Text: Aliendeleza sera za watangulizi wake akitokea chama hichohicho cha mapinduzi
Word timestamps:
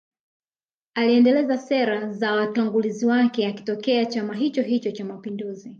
Aliendeleza 0.93 1.57
sera 1.57 2.11
za 2.13 2.31
watangulizi 2.35 3.05
wake 3.05 3.47
akitokea 3.47 4.05
chama 4.05 4.35
hichohicho 4.35 4.91
cha 4.91 5.05
mapinduzi 5.05 5.69